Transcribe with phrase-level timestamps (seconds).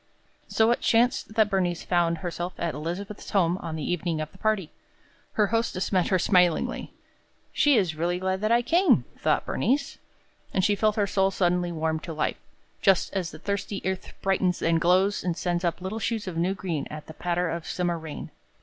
[0.47, 4.39] So it chanced that Bernice found herself at Elizabeth's home on the evening of the
[4.39, 4.71] party.
[5.33, 6.91] Her hostess met her smilingly.
[7.53, 9.99] "She is really glad that I came," thought Bernice.
[10.55, 12.37] And she felt her soul suddenly warm to life,
[12.81, 16.55] just as the thirsty earth brightens and glows and sends up little shoots of new
[16.55, 18.31] green at a patter of summer rain.